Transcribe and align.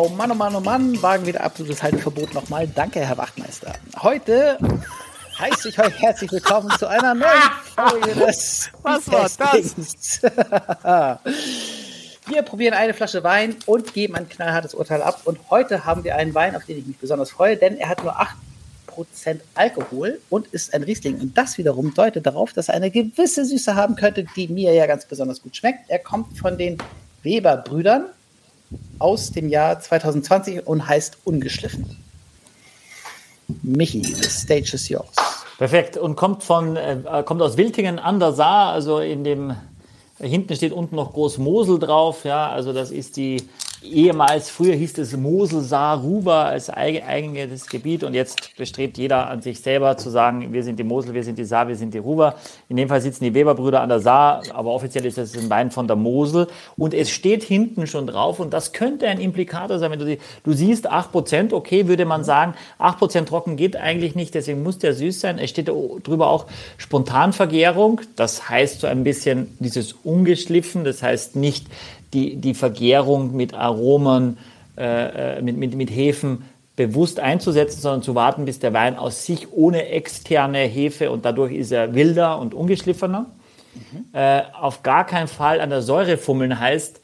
Wow, 0.00 0.10
Mann, 0.16 0.30
oh 0.30 0.34
Mann, 0.34 0.54
oh 0.54 0.60
Mann, 0.60 1.02
wagen 1.02 1.26
wieder 1.26 1.44
absolutes 1.44 1.82
Halteverbot 1.82 2.32
nochmal. 2.32 2.66
Danke, 2.66 3.00
Herr 3.00 3.18
Wachtmeister. 3.18 3.74
Heute 3.98 4.56
heiße 5.38 5.68
ich 5.68 5.78
euch 5.78 6.00
herzlich 6.00 6.32
willkommen 6.32 6.70
zu 6.78 6.88
einer 6.88 7.12
neuen 7.14 7.50
Folge 7.76 8.14
des 8.26 8.70
Was 8.80 9.12
war 9.12 9.28
das? 9.28 10.22
Wir 12.26 12.40
probieren 12.40 12.72
eine 12.72 12.94
Flasche 12.94 13.22
Wein 13.24 13.56
und 13.66 13.92
geben 13.92 14.14
ein 14.16 14.26
knallhartes 14.26 14.72
Urteil 14.72 15.02
ab. 15.02 15.20
Und 15.26 15.38
heute 15.50 15.84
haben 15.84 16.02
wir 16.02 16.16
einen 16.16 16.34
Wein, 16.34 16.56
auf 16.56 16.64
den 16.64 16.78
ich 16.78 16.86
mich 16.86 16.96
besonders 16.96 17.32
freue, 17.32 17.58
denn 17.58 17.76
er 17.76 17.90
hat 17.90 18.02
nur 18.02 18.16
8% 18.18 18.26
Alkohol 19.54 20.18
und 20.30 20.46
ist 20.46 20.72
ein 20.72 20.82
Riesling. 20.82 21.20
Und 21.20 21.36
das 21.36 21.58
wiederum 21.58 21.92
deutet 21.92 22.24
darauf, 22.24 22.54
dass 22.54 22.68
er 22.68 22.74
eine 22.76 22.90
gewisse 22.90 23.44
Süße 23.44 23.74
haben 23.74 23.96
könnte, 23.96 24.24
die 24.34 24.48
mir 24.48 24.72
ja 24.72 24.86
ganz 24.86 25.04
besonders 25.04 25.42
gut 25.42 25.56
schmeckt. 25.56 25.90
Er 25.90 25.98
kommt 25.98 26.38
von 26.38 26.56
den 26.56 26.78
Weber-Brüdern 27.22 28.06
aus 28.98 29.32
dem 29.32 29.48
Jahr 29.48 29.80
2020 29.80 30.66
und 30.66 30.86
heißt 30.86 31.18
Ungeschliffen. 31.24 31.96
Michi, 33.62 34.02
the 34.02 34.28
stage 34.28 34.74
is 34.74 34.88
yours. 34.88 35.14
Perfekt. 35.58 35.96
Und 35.96 36.16
kommt 36.16 36.42
von, 36.42 36.76
äh, 36.76 37.22
kommt 37.24 37.42
aus 37.42 37.56
Wiltingen 37.56 37.98
an 37.98 38.20
der 38.20 38.32
Saar, 38.32 38.72
also 38.72 39.00
in 39.00 39.24
dem, 39.24 39.56
hinten 40.18 40.54
steht 40.54 40.72
unten 40.72 40.96
noch 40.96 41.12
groß 41.12 41.38
Mosel 41.38 41.78
drauf, 41.78 42.24
ja, 42.24 42.48
also 42.48 42.72
das 42.72 42.90
ist 42.90 43.16
die 43.16 43.42
ehemals, 43.82 44.50
früher 44.50 44.74
hieß 44.74 44.98
es 44.98 45.16
Mosel, 45.16 45.62
Saar, 45.62 46.00
Ruber 46.00 46.46
als 46.46 46.68
eigenes 46.70 47.66
Gebiet 47.66 48.04
und 48.04 48.14
jetzt 48.14 48.56
bestrebt 48.56 48.98
jeder 48.98 49.28
an 49.28 49.42
sich 49.42 49.60
selber 49.60 49.96
zu 49.96 50.10
sagen, 50.10 50.52
wir 50.52 50.62
sind 50.62 50.78
die 50.78 50.84
Mosel, 50.84 51.14
wir 51.14 51.24
sind 51.24 51.38
die 51.38 51.44
Saar, 51.44 51.68
wir 51.68 51.76
sind 51.76 51.94
die 51.94 51.98
Ruber. 51.98 52.34
In 52.68 52.76
dem 52.76 52.88
Fall 52.88 53.00
sitzen 53.00 53.24
die 53.24 53.34
Weberbrüder 53.34 53.80
an 53.80 53.88
der 53.88 54.00
Saar, 54.00 54.42
aber 54.52 54.70
offiziell 54.70 55.06
ist 55.06 55.18
es 55.18 55.36
ein 55.36 55.48
Wein 55.48 55.70
von 55.70 55.86
der 55.86 55.96
Mosel 55.96 56.46
und 56.76 56.94
es 56.94 57.10
steht 57.10 57.42
hinten 57.42 57.86
schon 57.86 58.06
drauf 58.06 58.38
und 58.38 58.52
das 58.52 58.72
könnte 58.72 59.08
ein 59.08 59.20
Implikator 59.20 59.78
sein, 59.78 59.90
wenn 59.90 59.98
du, 59.98 60.18
du 60.44 60.52
siehst 60.52 60.90
8%, 60.90 61.52
okay, 61.52 61.88
würde 61.88 62.04
man 62.04 62.24
sagen, 62.24 62.54
8% 62.78 63.24
trocken 63.24 63.56
geht 63.56 63.76
eigentlich 63.76 64.14
nicht, 64.14 64.34
deswegen 64.34 64.62
muss 64.62 64.78
der 64.78 64.94
süß 64.94 65.20
sein. 65.20 65.38
Es 65.38 65.50
steht 65.50 65.68
drüber 65.68 66.28
auch 66.28 66.46
Spontanvergärung, 66.76 68.02
das 68.16 68.48
heißt 68.48 68.80
so 68.80 68.86
ein 68.86 69.04
bisschen 69.04 69.56
dieses 69.58 69.92
ungeschliffen, 69.92 70.84
das 70.84 71.02
heißt 71.02 71.36
nicht 71.36 71.66
die, 72.12 72.36
die 72.36 72.54
Vergärung 72.54 73.36
mit 73.36 73.54
Aromen, 73.54 74.38
äh, 74.76 75.38
äh, 75.38 75.42
mit, 75.42 75.56
mit, 75.56 75.74
mit 75.74 75.90
Hefen 75.90 76.44
bewusst 76.76 77.20
einzusetzen, 77.20 77.80
sondern 77.80 78.02
zu 78.02 78.14
warten, 78.14 78.44
bis 78.44 78.58
der 78.58 78.72
Wein 78.72 78.96
aus 78.96 79.26
sich 79.26 79.52
ohne 79.52 79.88
externe 79.88 80.60
Hefe 80.60 81.10
und 81.10 81.24
dadurch 81.24 81.52
ist 81.52 81.72
er 81.72 81.94
wilder 81.94 82.38
und 82.38 82.54
ungeschliffener. 82.54 83.26
Mhm. 83.74 84.04
Äh, 84.12 84.42
auf 84.58 84.82
gar 84.82 85.06
keinen 85.06 85.28
Fall 85.28 85.60
an 85.60 85.70
der 85.70 85.82
Säure 85.82 86.16
fummeln 86.16 86.58
heißt, 86.58 87.00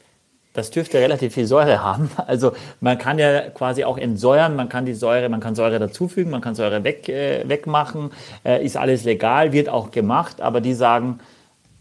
das 0.53 0.71
dürfte 0.71 0.97
relativ 0.97 1.35
viel 1.35 1.45
Säure 1.45 1.83
haben. 1.83 2.09
Also 2.25 2.53
man 2.81 2.97
kann 2.97 3.19
ja 3.19 3.49
quasi 3.51 3.83
auch 3.83 3.97
entsäuern, 3.97 4.55
man 4.55 4.69
kann 4.69 4.85
die 4.85 4.95
Säure, 4.95 5.29
man 5.29 5.39
kann 5.39 5.53
Säure 5.53 5.77
dazufügen, 5.77 6.31
man 6.31 6.41
kann 6.41 6.55
Säure 6.55 6.83
weg, 6.83 7.07
äh, 7.07 7.47
wegmachen, 7.47 8.09
äh, 8.43 8.65
ist 8.65 8.75
alles 8.75 9.03
legal, 9.03 9.53
wird 9.53 9.69
auch 9.69 9.91
gemacht, 9.91 10.41
aber 10.41 10.59
die 10.59 10.73
sagen, 10.73 11.19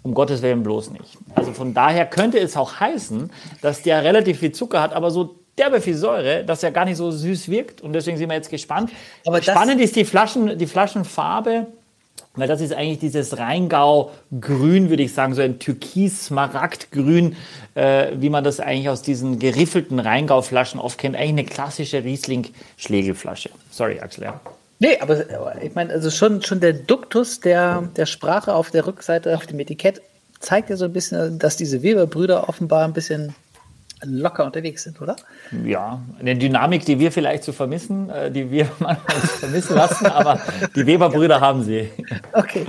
um 0.07 0.15
Gottes 0.15 0.41
Willen 0.41 0.63
bloß 0.63 0.91
nicht. 0.91 1.19
Also 1.35 1.53
von 1.53 1.75
daher 1.75 2.07
könnte 2.07 2.39
es 2.39 2.57
auch 2.57 2.79
heißen, 2.79 3.31
dass 3.61 3.83
der 3.83 4.05
relativ 4.05 4.39
viel 4.39 4.53
Zucker 4.53 4.81
hat, 4.81 4.93
aber 4.93 5.11
so 5.11 5.35
derbe 5.59 5.81
viel 5.81 5.97
Säure, 5.97 6.45
dass 6.45 6.63
er 6.63 6.71
gar 6.71 6.85
nicht 6.85 6.97
so 6.97 7.11
süß 7.11 7.49
wirkt. 7.49 7.81
Und 7.81 7.93
deswegen 7.93 8.17
sind 8.17 8.29
wir 8.29 8.37
jetzt 8.37 8.51
gespannt. 8.51 8.93
Aber 9.27 9.43
Spannend 9.43 9.81
ist 9.81 9.97
die, 9.97 10.05
Flaschen, 10.05 10.57
die 10.59 10.67
Flaschenfarbe. 10.67 11.67
Weil 12.37 12.49
das 12.49 12.61
ist 12.61 12.73
eigentlich 12.75 12.99
dieses 12.99 13.39
Rheingau-Grün, 13.39 14.91
würde 14.91 15.03
ich 15.03 15.15
sagen, 15.15 15.35
so 15.35 15.41
ein 15.41 15.59
türkis-smaragdgrün, 15.59 17.35
äh, 17.75 18.09
wie 18.15 18.29
man 18.29 18.45
das 18.45 18.61
eigentlich 18.61 18.91
aus 18.91 19.01
diesen 19.01 19.39
geriffelten 19.39 19.99
Rheingau-Flaschen 19.99 20.79
oft 20.79 20.99
kennt. 20.99 21.17
Eigentlich 21.17 21.31
eine 21.31 21.45
klassische 21.45 22.05
Riesling-Schlegelflasche. 22.05 23.51
Sorry, 23.71 23.99
Axel. 24.01 24.25
Ja. 24.25 24.41
Nee, 24.79 24.99
aber 25.01 25.63
ich 25.63 25.75
meine, 25.75 25.93
also 25.93 26.11
schon, 26.11 26.43
schon 26.43 26.61
der 26.61 26.75
Duktus 26.75 27.41
der, 27.41 27.83
der 27.97 28.07
Sprache 28.07 28.55
auf 28.55 28.71
der 28.71 28.87
Rückseite, 28.87 29.35
auf 29.35 29.47
dem 29.47 29.59
Etikett, 29.59 30.03
zeigt 30.39 30.69
ja 30.69 30.77
so 30.77 30.85
ein 30.85 30.93
bisschen, 30.93 31.39
dass 31.39 31.57
diese 31.57 31.83
Weber-Brüder 31.83 32.49
offenbar 32.49 32.85
ein 32.85 32.93
bisschen 32.93 33.35
locker 34.05 34.45
unterwegs 34.45 34.83
sind, 34.83 35.01
oder? 35.01 35.17
Ja, 35.65 36.03
eine 36.21 36.37
Dynamik, 36.37 36.85
die 36.85 36.99
wir 36.99 37.11
vielleicht 37.11 37.45
zu 37.45 37.53
vermissen, 37.53 38.11
äh, 38.11 38.31
die 38.31 38.51
wir 38.51 38.69
manchmal 38.79 39.17
vermissen 39.17 39.77
lassen, 39.77 40.07
aber 40.07 40.41
die 40.75 40.87
Weber-Brüder 40.87 41.37
ja. 41.37 41.41
haben 41.41 41.65
sie. 41.65 41.91
Okay. 42.33 42.67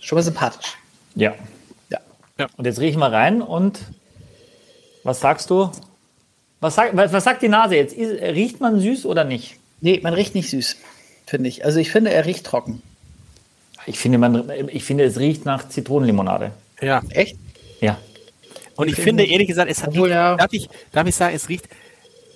Schon 0.00 0.16
mal 0.16 0.22
sympathisch. 0.22 0.76
Ja. 1.16 1.34
ja. 1.90 1.98
ja. 2.38 2.46
Und 2.56 2.64
jetzt 2.64 2.78
riechen 2.80 3.00
wir 3.00 3.10
rein 3.10 3.42
und 3.42 3.80
was 5.02 5.20
sagst 5.20 5.50
du? 5.50 5.70
Was, 6.60 6.76
sag, 6.76 6.96
was 6.96 7.24
sagt 7.24 7.42
die 7.42 7.48
Nase 7.48 7.74
jetzt? 7.74 7.96
Riecht 7.96 8.60
man 8.60 8.78
süß 8.78 9.04
oder 9.06 9.24
nicht? 9.24 9.58
Nee, 9.82 10.00
man 10.02 10.14
riecht 10.14 10.34
nicht 10.34 10.48
süß, 10.48 10.76
finde 11.26 11.48
ich. 11.48 11.64
Also 11.64 11.80
ich 11.80 11.90
finde, 11.90 12.12
er 12.12 12.24
riecht 12.24 12.46
trocken. 12.46 12.80
Ich 13.84 13.98
finde, 13.98 14.16
man, 14.16 14.50
ich 14.68 14.84
finde, 14.84 15.04
es 15.04 15.18
riecht 15.18 15.44
nach 15.44 15.68
Zitronenlimonade. 15.68 16.52
Ja. 16.80 17.02
Echt? 17.10 17.36
Ja. 17.80 17.98
Und 18.76 18.86
ich, 18.86 18.96
ich 18.96 19.04
finde, 19.04 19.24
ehrlich 19.24 19.48
gesagt, 19.48 19.68
es 19.68 19.82
hat, 19.82 19.88
Obwohl, 19.88 20.10
ja. 20.10 20.36
darf, 20.36 20.52
ich, 20.52 20.68
darf 20.92 21.06
ich 21.08 21.16
sagen, 21.16 21.34
es 21.34 21.48
riecht, 21.48 21.68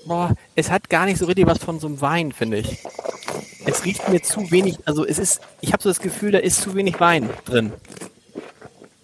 boah, 0.07 0.35
es 0.57 0.71
hat 0.71 0.91
gar 0.91 1.07
nicht 1.07 1.19
so 1.19 1.27
richtig 1.27 1.47
was 1.47 1.59
von 1.59 1.79
so 1.79 1.87
einem 1.87 2.01
Wein, 2.01 2.33
finde 2.33 2.59
ich. 2.59 2.79
Es 3.65 3.85
riecht 3.85 4.09
mir 4.09 4.21
zu 4.23 4.51
wenig, 4.51 4.79
also 4.85 5.07
es 5.07 5.19
ist, 5.19 5.41
ich 5.61 5.73
habe 5.73 5.83
so 5.83 5.89
das 5.89 6.01
Gefühl, 6.01 6.33
da 6.33 6.39
ist 6.39 6.61
zu 6.61 6.75
wenig 6.75 6.99
Wein 6.99 7.31
drin. 7.45 7.73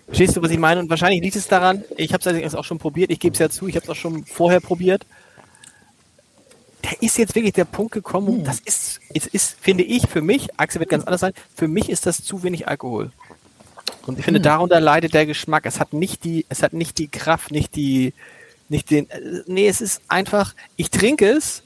Verstehst 0.09 0.37
du, 0.37 0.43
was 0.43 0.51
ich 0.51 0.59
meine? 0.59 0.81
Und 0.81 0.91
wahrscheinlich 0.91 1.23
liegt 1.23 1.37
es 1.37 1.47
daran, 1.47 1.85
ich 1.97 2.13
habe 2.13 2.21
es 2.21 2.27
allerdings 2.27 2.55
auch 2.57 2.65
schon 2.65 2.79
probiert, 2.79 3.13
ich 3.13 3.21
gebe 3.21 3.35
es 3.35 3.39
ja 3.39 3.49
zu, 3.49 3.69
ich 3.69 3.77
habe 3.77 3.85
es 3.85 3.91
auch 3.91 3.97
schon 3.97 4.25
vorher 4.25 4.61
probiert 4.61 5.07
ist 7.01 7.19
jetzt 7.19 7.35
wirklich 7.35 7.53
der 7.53 7.65
Punkt 7.65 7.93
gekommen, 7.93 8.39
hm. 8.39 8.45
das 8.45 8.61
ist, 8.61 9.01
es 9.15 9.27
ist, 9.27 9.57
finde 9.61 9.85
ich, 9.85 10.09
für 10.09 10.23
mich, 10.23 10.49
Axel 10.59 10.81
wird 10.81 10.91
ganz 10.91 11.05
anders 11.05 11.21
sein, 11.21 11.33
für 11.55 11.69
mich 11.69 11.89
ist 11.89 12.07
das 12.07 12.23
zu 12.23 12.43
wenig 12.43 12.69
Alkohol. 12.69 13.11
Und 14.07 14.19
ich 14.19 14.25
finde, 14.25 14.39
hm. 14.39 14.45
darunter 14.45 14.81
leidet 14.81 15.15
der 15.15 15.27
Geschmack. 15.27 15.67
Es 15.67 15.79
hat 15.79 15.93
nicht 15.93 16.25
die, 16.25 16.45
es 16.49 16.63
hat 16.63 16.73
nicht 16.73 16.99
die 16.99 17.09
Kraft, 17.09 17.53
nicht 17.53 17.77
die, 17.77 18.13
nicht 18.69 18.91
den, 18.91 19.09
äh, 19.11 19.43
nee, 19.47 19.69
es 19.69 19.81
ist 19.81 20.03
einfach, 20.09 20.55
ich 20.77 20.91
trinke 20.91 21.29
es 21.29 21.63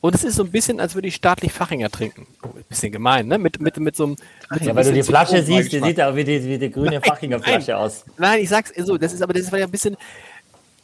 und 0.00 0.14
es 0.14 0.24
ist 0.24 0.36
so 0.36 0.44
ein 0.44 0.50
bisschen, 0.50 0.80
als 0.80 0.94
würde 0.94 1.08
ich 1.08 1.16
staatlich 1.16 1.52
Fachinger 1.52 1.90
trinken. 1.90 2.26
Oh, 2.42 2.48
ein 2.56 2.64
bisschen 2.68 2.92
gemein, 2.92 3.26
ne? 3.26 3.38
Mit, 3.38 3.60
mit, 3.60 3.76
mit 3.78 3.96
so 3.96 4.04
einem. 4.04 4.16
Mit 4.50 4.62
ja, 4.62 4.74
weil 4.74 4.84
du 4.84 4.92
die 4.92 5.02
Flasche 5.02 5.42
siehst, 5.42 5.72
die 5.72 5.80
sieht 5.80 5.98
ja 5.98 6.14
wie 6.14 6.24
die, 6.24 6.44
wie 6.44 6.58
die 6.58 6.70
grüne 6.70 7.00
Fachinger 7.00 7.40
Flasche 7.40 7.76
aus. 7.76 8.04
Nein, 8.16 8.40
ich 8.40 8.48
sag's 8.48 8.72
so, 8.76 8.96
das 8.96 9.12
ist 9.12 9.22
aber, 9.22 9.32
das 9.32 9.50
war 9.50 9.58
ja 9.58 9.66
ein 9.66 9.70
bisschen, 9.70 9.96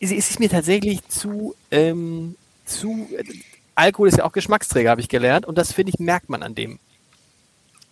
es 0.00 0.10
ist 0.10 0.40
mir 0.40 0.50
tatsächlich 0.50 1.06
zu, 1.08 1.54
ähm, 1.70 2.34
zu, 2.64 3.06
Alkohol 3.74 4.08
ist 4.08 4.18
ja 4.18 4.24
auch 4.24 4.32
Geschmacksträger, 4.32 4.90
habe 4.90 5.00
ich 5.00 5.08
gelernt. 5.08 5.46
Und 5.46 5.58
das, 5.58 5.72
finde 5.72 5.90
ich, 5.90 5.98
merkt 5.98 6.28
man 6.28 6.42
an 6.42 6.54
dem. 6.54 6.78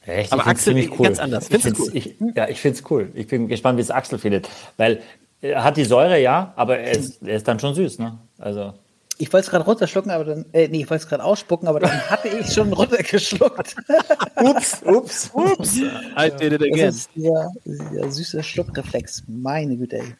Echt? 0.04 0.32
Aber 0.32 0.46
Axel 0.46 0.74
cool. 0.90 1.06
ganz 1.06 1.18
anders. 1.18 1.48
Ich 1.50 1.62
find's, 1.62 1.80
cool? 1.80 1.90
ich, 1.92 2.14
ja, 2.34 2.48
ich 2.48 2.60
finde 2.60 2.78
es 2.78 2.90
cool. 2.90 3.10
Ich 3.14 3.28
bin 3.28 3.48
gespannt, 3.48 3.78
wie 3.78 3.82
es 3.82 3.90
Axel 3.90 4.18
findet. 4.18 4.48
Weil 4.76 5.00
er 5.40 5.64
hat 5.64 5.76
die 5.76 5.84
Säure, 5.84 6.20
ja, 6.20 6.52
aber 6.56 6.78
er 6.78 6.92
ist, 6.92 7.22
er 7.22 7.36
ist 7.36 7.46
dann 7.46 7.58
schon 7.60 7.74
süß, 7.74 7.98
ne? 7.98 8.18
Also. 8.38 8.74
Ich 9.18 9.32
wollte 9.32 9.44
es 9.44 9.50
gerade 9.50 9.64
runterschlucken, 9.64 10.10
aber 10.10 10.24
dann, 10.24 10.46
äh, 10.52 10.66
nee, 10.68 10.82
ich 10.82 10.90
wollte 10.90 11.04
es 11.04 11.08
gerade 11.08 11.22
ausspucken, 11.22 11.68
aber 11.68 11.80
dann 11.80 12.10
hatte 12.10 12.28
ich 12.28 12.52
schon 12.52 12.72
runtergeschluckt. 12.72 13.76
ups, 14.36 14.82
ups, 14.84 15.30
ups. 15.32 15.76
I 15.76 16.30
did 16.30 16.52
it 16.52 16.62
again. 16.62 16.86
Das 16.86 16.96
ist 16.96 17.10
dieser, 17.14 17.50
dieser 17.64 18.10
süße 18.10 18.42
Schluckreflex. 18.42 19.24
Meine 19.28 19.76
Güte, 19.76 19.98
ey. 19.98 20.14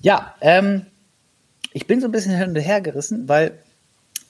Ja, 0.00 0.34
ähm, 0.40 0.86
ich 1.72 1.86
bin 1.86 2.00
so 2.00 2.08
ein 2.08 2.12
bisschen 2.12 2.36
hin 2.36 2.50
und 2.50 2.56
her 2.56 2.80
gerissen, 2.80 3.28
weil 3.28 3.58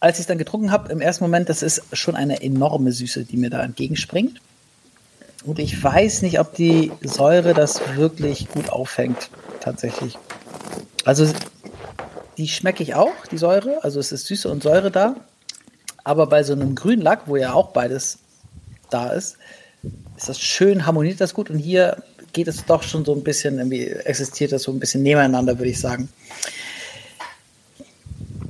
als 0.04 0.18
ich 0.18 0.24
es 0.24 0.26
dann 0.26 0.36
getrunken 0.36 0.70
habe, 0.70 0.92
im 0.92 1.00
ersten 1.00 1.24
Moment, 1.24 1.48
das 1.48 1.62
ist 1.62 1.82
schon 1.94 2.14
eine 2.14 2.42
enorme 2.42 2.92
Süße, 2.92 3.24
die 3.24 3.38
mir 3.38 3.48
da 3.48 3.62
entgegenspringt. 3.62 4.38
Und 5.46 5.58
ich 5.58 5.82
weiß 5.82 6.20
nicht, 6.20 6.38
ob 6.40 6.54
die 6.54 6.92
Säure 7.00 7.54
das 7.54 7.80
wirklich 7.96 8.50
gut 8.50 8.68
aufhängt, 8.68 9.30
tatsächlich. 9.60 10.18
Also, 11.06 11.32
die 12.36 12.48
schmecke 12.48 12.82
ich 12.82 12.94
auch, 12.94 13.14
die 13.30 13.38
Säure. 13.38 13.82
Also, 13.82 13.98
es 13.98 14.12
ist 14.12 14.26
Süße 14.26 14.50
und 14.50 14.62
Säure 14.62 14.90
da. 14.90 15.16
Aber 16.04 16.26
bei 16.26 16.42
so 16.42 16.52
einem 16.52 16.74
Grünlack, 16.74 17.22
wo 17.24 17.36
ja 17.36 17.54
auch 17.54 17.70
beides 17.70 18.18
da 18.90 19.08
ist, 19.08 19.38
ist 20.18 20.28
das 20.28 20.38
schön, 20.38 20.84
harmoniert 20.84 21.18
das 21.18 21.32
gut. 21.32 21.48
Und 21.48 21.58
hier 21.58 22.02
geht 22.34 22.48
es 22.48 22.66
doch 22.66 22.82
schon 22.82 23.06
so 23.06 23.14
ein 23.14 23.22
bisschen, 23.22 23.56
irgendwie 23.56 23.86
existiert 23.86 24.52
das 24.52 24.64
so 24.64 24.72
ein 24.72 24.80
bisschen 24.80 25.02
nebeneinander, 25.02 25.58
würde 25.58 25.70
ich 25.70 25.80
sagen. 25.80 26.10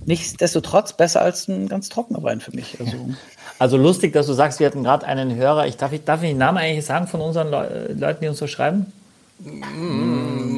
Nichtsdestotrotz 0.06 0.92
besser 0.92 1.22
als 1.22 1.48
ein 1.48 1.68
ganz 1.68 1.88
trockener 1.88 2.22
Wein 2.22 2.40
für 2.40 2.54
mich. 2.54 2.78
Also, 2.80 2.96
also 3.58 3.76
lustig, 3.76 4.12
dass 4.12 4.26
du 4.26 4.32
sagst, 4.32 4.60
wir 4.60 4.66
hatten 4.66 4.84
gerade 4.84 5.06
einen 5.06 5.34
Hörer. 5.34 5.66
Ich 5.66 5.76
darf, 5.76 5.92
ich, 5.92 6.04
darf 6.04 6.22
ich 6.22 6.30
den 6.30 6.38
Namen 6.38 6.58
eigentlich 6.58 6.84
sagen 6.84 7.06
von 7.06 7.20
unseren 7.20 7.50
Le 7.50 7.94
Leuten, 7.98 8.20
die 8.22 8.28
uns 8.28 8.38
so 8.38 8.46
schreiben? 8.46 8.92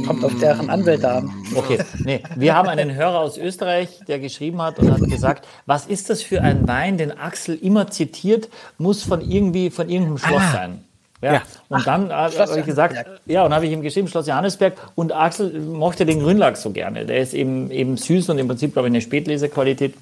Kommt 0.06 0.22
auf 0.22 0.38
deren 0.38 0.69
Anwälte 0.69 1.10
an. 1.10 1.32
Okay, 1.54 1.78
nee, 2.04 2.22
wir 2.37 2.54
haben 2.54 2.69
einen 2.69 2.94
Hörer 2.94 3.20
aus 3.20 3.38
Österreich, 3.38 4.00
der 4.06 4.19
geschrieben 4.19 4.60
hat 4.60 4.78
und 4.78 4.93
hat 4.93 5.00
gesagt, 5.00 5.46
was 5.64 5.87
ist 5.87 6.10
das 6.10 6.22
für 6.22 6.42
ein 6.42 6.69
Wein, 6.69 6.99
den 6.99 7.10
Axel 7.10 7.56
immer 7.56 7.90
zitiert, 7.90 8.49
muss 8.76 9.02
von 9.02 9.22
irgendwie 9.22 9.70
von 9.70 9.88
irgendeinem 9.88 10.19
Schloss 10.19 10.42
ah. 10.42 10.52
sein. 10.52 10.84
Ja. 11.22 11.34
ja. 11.34 11.42
Und 11.68 11.86
dann 11.86 12.10
äh, 12.10 12.12
habe 12.12 12.60
ich 12.60 12.66
gesagt, 12.66 12.96
ja, 13.26 13.44
und 13.44 13.54
habe 13.54 13.66
ich 13.66 13.72
ihm 13.72 13.82
geschrieben, 13.82 14.08
Schloss 14.08 14.26
Johannesberg. 14.26 14.74
Und 14.94 15.12
Axel 15.12 15.60
mochte 15.60 16.06
den 16.06 16.20
Grünlack 16.20 16.56
so 16.56 16.70
gerne. 16.70 17.06
Der 17.06 17.18
ist 17.18 17.34
eben, 17.34 17.70
eben 17.70 17.96
süß 17.96 18.28
und 18.30 18.38
im 18.38 18.48
Prinzip, 18.48 18.72
glaube 18.72 18.88
ich, 18.88 18.92
eine 18.92 19.00
Spätlesequalität. 19.00 19.94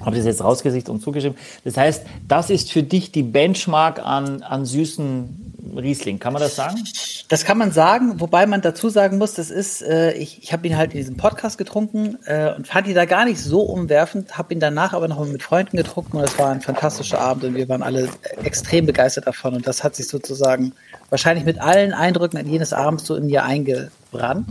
Habe 0.00 0.16
das 0.16 0.26
jetzt 0.26 0.44
rausgesicht 0.44 0.88
und 0.88 1.00
zugeschrieben. 1.00 1.38
Das 1.64 1.76
heißt, 1.76 2.06
das 2.28 2.50
ist 2.50 2.70
für 2.70 2.82
dich 2.82 3.12
die 3.12 3.22
Benchmark 3.22 3.98
an, 4.04 4.42
an 4.42 4.66
süßen 4.66 5.54
Riesling. 5.78 6.18
Kann 6.18 6.32
man 6.32 6.42
das 6.42 6.56
sagen? 6.56 6.82
Das 7.28 7.44
kann 7.44 7.58
man 7.58 7.72
sagen, 7.72 8.20
wobei 8.20 8.46
man 8.46 8.60
dazu 8.60 8.88
sagen 8.88 9.18
muss, 9.18 9.34
das 9.34 9.50
ist, 9.50 9.82
äh, 9.82 10.12
ich, 10.12 10.42
ich 10.42 10.52
habe 10.52 10.66
ihn 10.66 10.76
halt 10.76 10.92
in 10.92 10.98
diesem 10.98 11.16
Podcast 11.16 11.58
getrunken 11.58 12.18
äh, 12.24 12.54
und 12.54 12.68
fand 12.68 12.86
ihn 12.86 12.94
da 12.94 13.04
gar 13.04 13.24
nicht 13.24 13.40
so 13.40 13.62
umwerfend, 13.62 14.38
habe 14.38 14.54
ihn 14.54 14.60
danach 14.60 14.92
aber 14.92 15.08
noch 15.08 15.24
mit 15.26 15.42
Freunden 15.42 15.76
getrunken 15.76 16.18
und 16.18 16.24
es 16.24 16.38
war 16.38 16.50
ein 16.50 16.60
fantastischer 16.60 17.20
Abend 17.20 17.44
und 17.44 17.54
wir 17.54 17.68
waren 17.68 17.82
alle 17.82 18.08
extrem 18.42 18.86
begeistert 18.86 19.26
davon 19.26 19.54
und 19.54 19.66
das 19.66 19.82
hat 19.82 19.96
sich 19.96 20.08
sozusagen 20.08 20.72
wahrscheinlich 21.10 21.44
mit 21.44 21.58
allen 21.60 21.92
Eindrücken 21.92 22.38
an 22.38 22.48
jenes 22.48 22.72
Abends 22.72 23.04
so 23.04 23.16
in 23.16 23.26
mir 23.26 23.44
eingebrannt. 23.44 24.46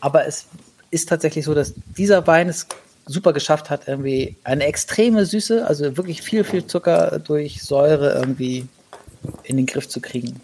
Aber 0.00 0.26
es 0.26 0.46
ist 0.90 1.08
tatsächlich 1.08 1.44
so, 1.44 1.54
dass 1.54 1.74
dieser 1.96 2.26
Wein 2.26 2.48
es 2.48 2.66
super 3.06 3.32
geschafft 3.32 3.70
hat, 3.70 3.88
irgendwie 3.88 4.36
eine 4.44 4.64
extreme 4.64 5.26
Süße, 5.26 5.66
also 5.66 5.96
wirklich 5.96 6.22
viel, 6.22 6.44
viel 6.44 6.66
Zucker 6.66 7.18
durch 7.18 7.62
Säure 7.62 8.14
irgendwie 8.14 8.66
in 9.42 9.56
den 9.56 9.66
Griff 9.66 9.88
zu 9.88 10.00
kriegen. 10.00 10.40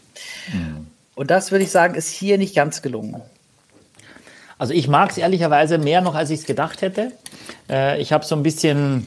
Mhm. 0.52 0.86
Und 1.14 1.30
das 1.30 1.50
würde 1.50 1.64
ich 1.64 1.70
sagen, 1.70 1.94
ist 1.94 2.08
hier 2.08 2.38
nicht 2.38 2.54
ganz 2.54 2.82
gelungen. 2.82 3.20
Also 4.58 4.74
ich 4.74 4.88
mag 4.88 5.10
es 5.10 5.18
ehrlicherweise 5.18 5.78
mehr 5.78 6.00
noch, 6.02 6.14
als 6.14 6.30
ich 6.30 6.40
es 6.40 6.46
gedacht 6.46 6.82
hätte. 6.82 7.12
Äh, 7.68 8.00
ich 8.00 8.12
habe 8.12 8.24
so 8.24 8.36
ein 8.36 8.42
bisschen, 8.42 9.06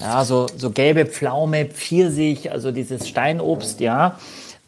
ja, 0.00 0.24
so, 0.24 0.46
so 0.56 0.70
gelbe 0.70 1.06
Pflaume, 1.06 1.66
Pfirsich, 1.66 2.50
also 2.52 2.70
dieses 2.70 3.08
Steinobst, 3.08 3.80
ja. 3.80 4.18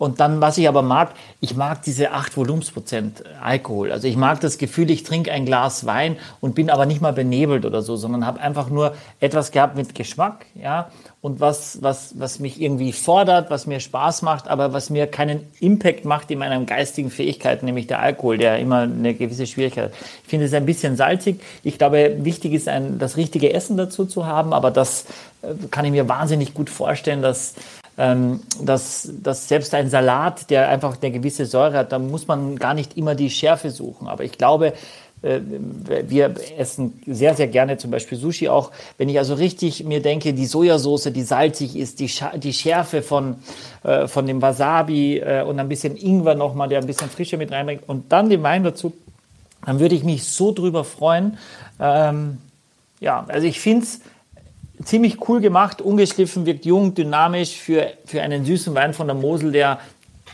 Und 0.05 0.21
dann, 0.21 0.43
was 0.43 0.59
ich 0.59 0.69
aber 0.69 0.83
mag, 0.83 1.15
ich 1.41 1.56
mag 1.56 1.81
diese 1.81 2.11
8 2.11 2.37
Volumensprozent 2.37 3.25
Alkohol. 3.41 3.91
Also 3.91 4.06
ich 4.06 4.19
mag 4.19 4.39
das 4.39 4.59
Gefühl, 4.59 4.91
ich 4.91 5.03
trinke 5.03 5.33
ein 5.33 5.47
Glas 5.47 5.87
Wein 5.87 6.19
und 6.43 6.55
bin 6.55 6.69
aber 6.69 6.85
nicht 6.85 7.01
mal 7.01 7.15
benebelt 7.15 7.65
oder 7.65 7.81
so, 7.81 7.97
sondern 7.97 8.27
habe 8.27 8.39
einfach 8.39 8.69
nur 8.69 8.95
etwas 9.21 9.51
gehabt 9.51 9.79
mit 9.79 9.95
Geschmack, 9.95 10.45
ja, 10.62 10.91
und 11.23 11.41
was, 11.41 11.81
was, 11.81 12.19
was 12.19 12.39
mich 12.39 12.61
irgendwie 12.61 12.93
fordert, 12.93 13.49
was 13.49 13.67
mir 13.67 13.81
Spaß 13.81 14.21
macht, 14.21 14.47
aber 14.47 14.75
was 14.75 14.91
mir 14.91 15.06
keinen 15.06 15.41
Impact 15.59 16.05
macht 16.05 16.31
in 16.31 16.39
meiner 16.39 16.62
geistigen 16.67 17.11
Fähigkeit, 17.11 17.62
nämlich 17.62 17.87
der 17.87 18.01
Alkohol, 18.01 18.37
der 18.37 18.59
immer 18.59 18.81
eine 18.81 19.15
gewisse 19.15 19.47
Schwierigkeit 19.47 19.85
hat. 19.85 19.93
Ich 20.23 20.29
finde 20.29 20.45
es 20.45 20.53
ein 20.53 20.67
bisschen 20.67 20.99
salzig. 20.99 21.41
Ich 21.62 21.79
glaube, 21.79 22.17
wichtig 22.19 22.53
ist, 22.53 22.69
ein, 22.69 22.99
das 22.99 23.17
richtige 23.17 23.55
Essen 23.55 23.79
dazu 23.79 24.05
zu 24.05 24.27
haben, 24.27 24.53
aber 24.53 24.71
das 24.71 25.06
äh, 25.41 25.55
kann 25.71 25.87
ich 25.87 25.93
mir 25.93 26.11
wahnsinnig 26.11 26.53
gut 26.53 26.69
vorstellen, 26.69 27.23
dass 27.23 27.55
ähm, 27.96 28.41
dass, 28.61 29.08
dass 29.23 29.49
selbst 29.49 29.75
ein 29.75 29.88
Salat, 29.88 30.50
der 30.50 30.69
einfach 30.69 30.96
eine 31.00 31.12
gewisse 31.12 31.46
Säure 31.46 31.79
hat, 31.79 31.93
da 31.93 31.99
muss 31.99 32.26
man 32.26 32.56
gar 32.56 32.75
nicht 32.75 32.96
immer 32.96 33.14
die 33.14 33.31
Schärfe 33.31 33.70
suchen. 33.70 34.08
Aber 34.08 34.25
ich 34.25 34.37
glaube, 34.37 34.73
äh, 35.23 35.41
wir 36.08 36.35
essen 36.58 37.00
sehr, 37.06 37.35
sehr 37.35 37.46
gerne 37.46 37.79
zum 37.79 37.91
Beispiel 37.91 38.19
Sushi 38.19 38.49
auch. 38.49 38.70
Wenn 38.99 39.08
ich 39.08 39.19
also 39.19 39.35
richtig 39.35 39.85
mir 39.85 40.02
denke, 40.02 40.35
die 40.35 40.46
Sojasauce, 40.46 41.12
die 41.12 41.23
salzig 41.23 41.76
ist, 41.76 42.00
die, 42.00 42.11
die 42.37 42.52
Schärfe 42.52 43.02
von, 43.02 43.37
äh, 43.85 44.06
von 44.06 44.26
dem 44.26 44.43
Wasabi 44.43 45.19
äh, 45.19 45.43
und 45.43 45.58
ein 45.58 45.69
bisschen 45.69 45.96
Ingwer 45.96 46.35
nochmal, 46.35 46.69
der 46.69 46.81
ein 46.81 46.87
bisschen 46.87 47.08
Frische 47.08 47.37
mit 47.37 47.52
reinbringt 47.52 47.82
und 47.87 48.12
dann 48.12 48.29
den 48.29 48.43
Wein 48.43 48.64
dazu, 48.64 48.93
dann 49.64 49.81
würde 49.81 49.94
ich 49.94 50.05
mich 50.05 50.25
so 50.25 50.52
drüber 50.52 50.85
freuen. 50.85 51.38
Ähm, 51.81 52.38
ja, 53.00 53.25
also 53.29 53.46
ich 53.46 53.61
finde 53.61 53.85
es 53.85 54.00
ziemlich 54.82 55.29
cool 55.29 55.41
gemacht, 55.41 55.81
ungeschliffen, 55.81 56.47
wirkt 56.47 56.65
jung, 56.65 56.94
dynamisch 56.94 57.56
für, 57.56 57.93
für 58.05 58.23
einen 58.23 58.44
süßen 58.44 58.75
Wein 58.75 58.94
von 58.94 59.06
der 59.06 59.17
Mosel, 59.17 59.53
der, 59.53 59.79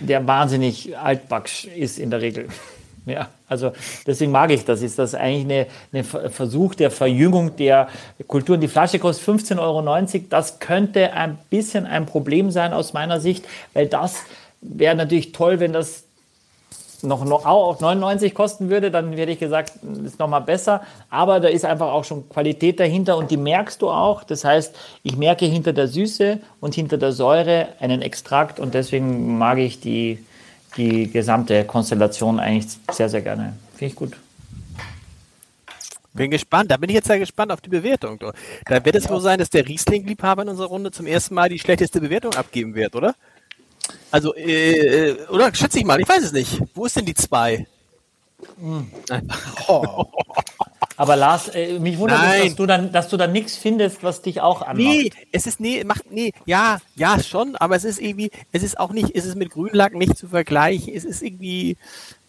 der 0.00 0.26
wahnsinnig 0.26 0.96
altbacksch 0.96 1.66
ist 1.66 1.98
in 1.98 2.10
der 2.10 2.20
Regel. 2.20 2.48
Ja, 3.06 3.28
also 3.48 3.72
deswegen 4.06 4.30
mag 4.30 4.50
ich 4.50 4.64
das. 4.66 4.82
Ist 4.82 4.98
das 4.98 5.14
eigentlich 5.14 5.66
ein 5.90 6.04
Versuch 6.04 6.74
der 6.74 6.90
Verjüngung 6.90 7.56
der 7.56 7.88
Kultur? 8.26 8.58
Die 8.58 8.68
Flasche 8.68 8.98
kostet 8.98 9.26
15,90 9.26 9.58
Euro. 9.58 10.26
Das 10.28 10.60
könnte 10.60 11.14
ein 11.14 11.38
bisschen 11.48 11.86
ein 11.86 12.04
Problem 12.04 12.50
sein 12.50 12.74
aus 12.74 12.92
meiner 12.92 13.18
Sicht, 13.18 13.46
weil 13.72 13.86
das 13.86 14.22
wäre 14.60 14.94
natürlich 14.94 15.32
toll, 15.32 15.60
wenn 15.60 15.72
das 15.72 16.04
noch, 17.02 17.24
noch 17.24 17.46
auf 17.46 17.80
99 17.80 18.34
kosten 18.34 18.70
würde, 18.70 18.90
dann 18.90 19.12
hätte 19.12 19.32
ich 19.32 19.38
gesagt, 19.38 19.72
ist 20.04 20.18
noch 20.18 20.28
mal 20.28 20.40
besser. 20.40 20.82
Aber 21.08 21.40
da 21.40 21.48
ist 21.48 21.64
einfach 21.64 21.92
auch 21.92 22.04
schon 22.04 22.28
Qualität 22.28 22.80
dahinter 22.80 23.16
und 23.16 23.30
die 23.30 23.36
merkst 23.36 23.82
du 23.82 23.90
auch. 23.90 24.24
Das 24.24 24.44
heißt, 24.44 24.74
ich 25.02 25.16
merke 25.16 25.46
hinter 25.46 25.72
der 25.72 25.88
Süße 25.88 26.38
und 26.60 26.74
hinter 26.74 26.98
der 26.98 27.12
Säure 27.12 27.68
einen 27.80 28.02
Extrakt 28.02 28.60
und 28.60 28.74
deswegen 28.74 29.38
mag 29.38 29.58
ich 29.58 29.80
die, 29.80 30.24
die 30.76 31.10
gesamte 31.10 31.64
Konstellation 31.64 32.40
eigentlich 32.40 32.76
sehr, 32.90 33.08
sehr 33.08 33.22
gerne. 33.22 33.54
Finde 33.74 33.92
ich 33.92 33.96
gut. 33.96 34.16
Bin 36.12 36.30
gespannt, 36.30 36.70
da 36.72 36.76
bin 36.76 36.90
ich 36.90 36.96
jetzt 36.96 37.06
sehr 37.06 37.20
gespannt 37.20 37.52
auf 37.52 37.60
die 37.60 37.68
Bewertung. 37.68 38.18
Da 38.66 38.84
wird 38.84 38.96
es 38.96 39.08
wohl 39.08 39.20
sein, 39.20 39.38
dass 39.38 39.48
der 39.48 39.66
Riesling-Liebhaber 39.66 40.42
in 40.42 40.48
unserer 40.48 40.66
Runde 40.66 40.90
zum 40.90 41.06
ersten 41.06 41.34
Mal 41.34 41.48
die 41.48 41.58
schlechteste 41.58 42.00
Bewertung 42.00 42.34
abgeben 42.34 42.74
wird, 42.74 42.96
oder? 42.96 43.14
Also, 44.10 44.34
äh, 44.34 45.10
äh, 45.10 45.26
oder 45.28 45.54
schätze 45.54 45.78
ich 45.78 45.84
mal, 45.84 46.00
ich 46.00 46.08
weiß 46.08 46.24
es 46.24 46.32
nicht. 46.32 46.60
Wo 46.74 46.86
ist 46.86 46.96
denn 46.96 47.04
die 47.04 47.14
zwei? 47.14 47.66
Hm. 48.58 48.90
Oh. 49.68 50.04
Aber 50.96 51.16
Lars, 51.16 51.48
äh, 51.48 51.78
mich 51.78 51.96
wundert 51.96 52.20
es, 52.34 52.44
dass 52.44 52.56
du 52.56 52.66
dann, 52.66 52.92
dass 52.92 53.08
du 53.08 53.16
dann 53.16 53.32
nichts 53.32 53.56
findest, 53.56 54.02
was 54.02 54.20
dich 54.20 54.42
auch 54.42 54.60
anmacht. 54.60 54.76
Nee, 54.76 55.10
es 55.32 55.46
ist 55.46 55.58
nee, 55.58 55.82
macht 55.82 56.10
nee, 56.10 56.34
ja, 56.44 56.76
ja 56.94 57.18
schon, 57.22 57.56
aber 57.56 57.74
es 57.74 57.84
ist 57.84 58.02
irgendwie, 58.02 58.30
es 58.52 58.62
ist 58.62 58.78
auch 58.78 58.92
nicht, 58.92 59.16
es 59.16 59.24
ist 59.24 59.34
mit 59.34 59.48
Grünlack 59.48 59.94
nicht 59.94 60.18
zu 60.18 60.28
vergleichen. 60.28 60.92
Es 60.94 61.06
ist 61.06 61.22
irgendwie, 61.22 61.78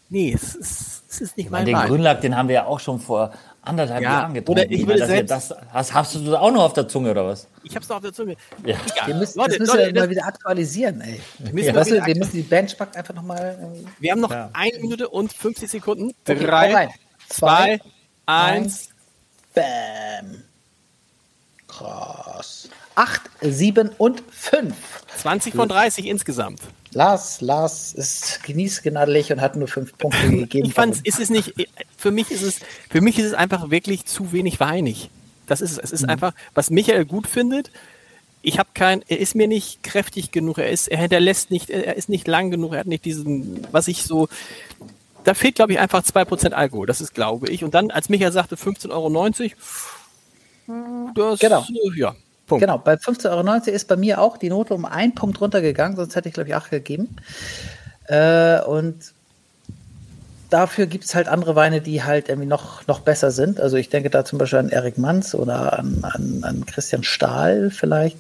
nee, 0.08 0.32
es 0.32 0.56
ist, 0.56 1.04
es 1.10 1.20
ist 1.20 1.38
nicht 1.38 1.50
mein 1.50 1.66
Den 1.66 1.76
Grünlack, 1.76 2.22
den 2.22 2.38
haben 2.38 2.48
wir 2.48 2.56
ja 2.56 2.66
auch 2.66 2.80
schon 2.80 3.02
vor 3.02 3.34
anderthalb 3.62 4.02
ja, 4.02 4.12
Jahren 4.12 4.34
getrunken. 4.34 4.62
Oder 4.62 4.72
ich 4.72 4.88
will 4.88 4.98
selbst, 5.06 5.32
das, 5.32 5.54
hast, 5.72 5.94
hast 5.94 6.16
du 6.16 6.20
das 6.20 6.36
auch 6.36 6.52
noch 6.52 6.64
auf 6.64 6.74
der 6.74 6.88
Zunge 6.88 7.12
oder 7.12 7.26
was? 7.26 7.48
Ich 7.64 7.76
hab's 7.76 7.88
noch 7.90 7.98
auf 7.98 8.02
der 8.02 8.14
Zunge. 8.14 8.36
Ja. 8.66 8.78
Wir 9.06 9.16
müssen, 9.16 9.38
Leute, 9.38 9.52
das 9.52 9.60
müssen 9.60 9.78
Leute, 9.78 9.94
wir 9.94 10.02
mal 10.02 10.10
wieder 10.10 10.26
aktualisieren, 10.26 11.02
ey. 11.02 11.22
Wir 11.40 11.54
müssen, 11.54 11.96
ja. 11.96 12.06
wir 12.06 12.16
müssen 12.16 12.34
die 12.34 12.42
Benchmark 12.42 12.96
einfach 12.98 13.14
nochmal. 13.14 13.58
Wir 14.00 14.12
haben 14.12 14.22
noch 14.22 14.32
ja. 14.32 14.50
eine 14.54 14.80
Minute 14.80 15.10
und 15.10 15.32
50 15.32 15.70
Sekunden. 15.70 16.14
Okay, 16.28 16.46
Drei, 16.46 16.90
zwei, 17.30 17.78
zwei, 17.78 17.82
eins. 18.26 18.90
Bam. 19.54 20.44
Krass. 21.68 22.70
Acht, 22.96 23.22
sieben 23.42 23.90
und 23.98 24.24
fünf. 24.32 24.76
20 25.18 25.56
von 25.56 25.70
30 25.70 26.06
insgesamt. 26.06 26.62
Lars, 26.94 27.40
Lars 27.40 27.94
ist 27.94 28.44
genießgnadelig 28.44 29.32
und 29.32 29.40
hat 29.40 29.56
nur 29.56 29.68
fünf 29.68 29.98
Punkte 29.98 30.30
gegeben. 30.30 30.68
Ich 30.68 30.74
fand, 30.74 31.06
ist 31.06 31.20
es 31.20 31.30
nicht, 31.30 31.54
für 32.02 32.12
mich 32.12 32.32
ist 32.32 32.42
es, 32.42 32.60
für 32.90 33.02
mich 33.02 33.20
ist 33.20 33.28
es 33.28 33.34
einfach 33.34 33.70
wirklich 33.70 34.06
zu 34.06 34.32
wenig 34.34 34.60
weinig. 34.60 35.10
Das 35.48 35.62
ist 35.62 35.72
es. 35.72 35.78
Es 35.78 35.92
ist 35.92 36.04
mhm. 36.04 36.10
einfach, 36.10 36.34
was 36.54 36.70
Michael 36.70 37.06
gut 37.06 37.28
findet. 37.28 37.72
Ich 38.42 38.58
habe 38.58 38.70
kein, 38.74 39.04
er 39.08 39.20
ist 39.20 39.36
mir 39.36 39.48
nicht 39.48 39.84
kräftig 39.84 40.32
genug. 40.32 40.58
Er 40.58 40.72
ist, 40.72 40.88
er 40.88 40.98
hinterlässt 40.98 41.52
nicht, 41.52 41.70
er 41.70 41.96
ist 41.96 42.10
nicht 42.10 42.28
lang 42.28 42.50
genug. 42.50 42.74
Er 42.74 42.80
hat 42.80 42.88
nicht 42.88 43.06
diesen, 43.06 43.68
was 43.72 43.88
ich 43.88 44.04
so, 44.04 44.30
da 45.24 45.36
fehlt, 45.36 45.56
glaube 45.56 45.74
ich, 45.74 45.80
einfach 45.80 46.04
2% 46.04 46.54
Alkohol. 46.54 46.88
Das 46.88 47.02
ist, 47.02 47.14
glaube 47.14 47.50
ich. 47.50 47.64
Und 47.64 47.76
dann, 47.76 47.92
als 47.92 48.10
Michael 48.10 48.32
sagte 48.32 48.56
15,90 48.56 48.92
Euro, 48.92 49.10
das, 51.14 51.40
genau. 51.40 51.66
ja, 51.96 52.16
Punkt. 52.48 52.62
Genau, 52.62 52.80
bei 52.80 52.96
15,90 52.96 53.30
Euro 53.30 53.76
ist 53.76 53.88
bei 53.88 53.96
mir 53.96 54.20
auch 54.20 54.38
die 54.38 54.50
Note 54.50 54.74
um 54.74 54.86
einen 54.86 55.14
Punkt 55.14 55.40
runtergegangen, 55.40 55.96
sonst 55.96 56.16
hätte 56.16 56.30
ich, 56.30 56.34
glaube 56.34 56.50
ich, 56.50 56.56
8 56.56 56.72
gegeben. 56.72 57.16
Äh, 58.08 58.62
und 58.64 59.14
dafür 60.52 60.86
gibt 60.86 61.06
es 61.06 61.16
halt 61.16 61.28
andere 61.28 61.56
Weine, 61.56 61.82
die 61.82 62.04
halt 62.04 62.30
irgendwie 62.30 62.48
noch, 62.48 62.86
noch 62.86 63.00
besser 63.00 63.32
sind. 63.32 63.60
Also 63.60 63.78
ich 63.78 63.90
denke 63.90 64.10
da 64.10 64.24
zum 64.24 64.38
Beispiel 64.38 64.60
an 64.60 64.70
Erik 64.70 64.98
Manz 64.98 65.34
oder 65.34 65.80
an, 65.80 66.00
an, 66.04 66.44
an 66.44 66.66
Christian 66.66 67.04
Stahl 67.04 67.72
vielleicht. 67.72 68.18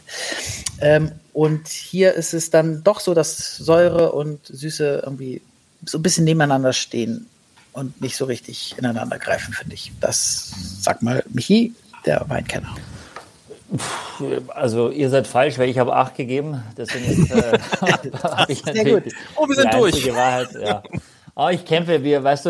Ähm, 0.80 1.12
und 1.34 1.68
hier 1.68 2.14
ist 2.14 2.34
es 2.34 2.50
dann 2.50 2.84
doch 2.84 3.00
so, 3.00 3.14
dass 3.14 3.58
Säure 3.58 4.14
und 4.14 4.40
Süße 4.48 5.02
irgendwie 5.04 5.42
so 5.86 6.00
ein 6.00 6.04
bisschen 6.04 6.26
nebeneinander 6.26 6.74
stehen 6.74 7.28
und 7.74 8.02
nicht 8.02 8.16
so 8.16 8.26
richtig 8.26 8.76
ineinander 8.78 9.20
greifen, 9.20 9.54
finde 9.54 9.76
ich. 9.76 9.92
Das 10.00 10.52
sag 10.80 11.02
mal 11.02 11.24
Michi, 11.30 11.74
der 12.06 12.26
Weinkenner. 12.28 12.76
Also 14.50 14.90
ihr 14.90 15.10
seid 15.10 15.28
falsch, 15.28 15.58
weil 15.58 15.70
ich 15.70 15.80
habe 15.80 15.96
acht 15.96 16.16
gegeben. 16.16 16.64
Deswegen 16.78 17.24
ist, 17.24 17.32
äh, 17.32 17.58
ich 18.50 18.62
Sehr 18.64 18.86
gut. 18.86 19.14
Oh, 19.36 19.48
wir 19.48 19.56
sind 19.56 19.74
durch. 19.74 20.14
Wahrheit, 20.14 20.50
ja. 20.62 20.84
Oh, 21.34 21.48
ich 21.50 21.64
kämpfe, 21.64 22.04
wir, 22.04 22.22
weißt 22.22 22.46
du, 22.46 22.50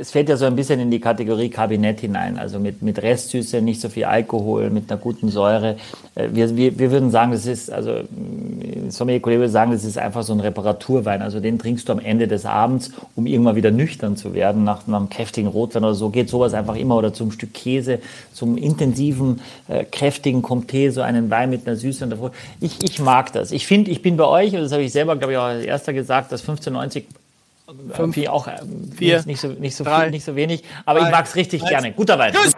es 0.00 0.10
fällt 0.10 0.28
ja 0.28 0.36
so 0.36 0.46
ein 0.46 0.56
bisschen 0.56 0.80
in 0.80 0.90
die 0.90 0.98
Kategorie 0.98 1.48
Kabinett 1.48 2.00
hinein. 2.00 2.38
Also 2.38 2.58
mit, 2.58 2.82
mit 2.82 3.00
Restsüße, 3.00 3.62
nicht 3.62 3.80
so 3.80 3.88
viel 3.88 4.04
Alkohol, 4.04 4.70
mit 4.70 4.90
einer 4.90 5.00
guten 5.00 5.28
Säure. 5.28 5.76
Äh, 6.16 6.30
wir, 6.32 6.56
wir, 6.56 6.76
wir 6.76 6.90
würden 6.90 7.12
sagen, 7.12 7.30
das 7.30 7.46
ist, 7.46 7.70
also 7.70 8.00
Sommelier-Kollege 8.88 9.42
würde 9.42 9.52
sagen, 9.52 9.70
das 9.70 9.84
ist 9.84 9.96
einfach 9.96 10.24
so 10.24 10.32
ein 10.32 10.40
Reparaturwein. 10.40 11.22
Also 11.22 11.38
den 11.38 11.56
trinkst 11.56 11.88
du 11.88 11.92
am 11.92 12.00
Ende 12.00 12.26
des 12.26 12.46
Abends, 12.46 12.90
um 13.14 13.26
irgendwann 13.26 13.54
wieder 13.54 13.70
nüchtern 13.70 14.16
zu 14.16 14.34
werden, 14.34 14.64
nach, 14.64 14.88
nach 14.88 14.98
einem 14.98 15.08
kräftigen 15.08 15.48
Rotwein 15.48 15.84
oder 15.84 15.94
so. 15.94 16.10
Geht 16.10 16.28
sowas 16.28 16.52
einfach 16.52 16.74
immer 16.74 16.96
oder 16.96 17.14
zum 17.14 17.30
Stück 17.30 17.54
Käse, 17.54 18.00
zum 18.32 18.56
intensiven, 18.56 19.40
äh, 19.68 19.84
kräftigen 19.84 20.42
Comté, 20.42 20.90
so 20.90 21.00
einen 21.00 21.30
Wein 21.30 21.48
mit 21.48 21.64
einer 21.64 21.76
Süße 21.76 22.02
und 22.02 22.10
davor. 22.10 22.32
Ich, 22.60 22.82
ich 22.82 22.98
mag 22.98 23.32
das. 23.32 23.52
Ich 23.52 23.68
finde, 23.68 23.92
ich 23.92 24.02
bin 24.02 24.16
bei 24.16 24.26
euch, 24.26 24.52
und 24.52 24.62
das 24.62 24.72
habe 24.72 24.82
ich 24.82 24.90
selber, 24.90 25.14
glaube 25.14 25.34
ich, 25.34 25.38
auch 25.38 25.44
als 25.44 25.64
erster 25.64 25.92
gesagt, 25.92 26.32
dass 26.32 26.40
1590 26.40 27.06
Fünf, 27.66 28.14
Finde 28.14 28.30
auch 28.30 28.46
äh, 28.46 28.58
vier, 28.94 29.22
nicht, 29.24 29.40
so, 29.40 29.48
nicht, 29.48 29.74
so 29.74 29.84
drei, 29.84 30.02
viel, 30.02 30.10
nicht 30.10 30.24
so 30.24 30.36
wenig. 30.36 30.62
Aber 30.84 31.00
drei, 31.00 31.06
ich 31.06 31.12
mag 31.12 31.24
es 31.24 31.34
richtig 31.34 31.62
eins. 31.62 31.70
gerne. 31.70 31.92
Guter 31.92 32.18
Wein. 32.18 32.34
Tschüss. 32.34 32.52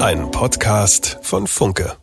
Ein 0.00 0.30
Podcast 0.32 1.18
von 1.22 1.46
Funke. 1.46 1.96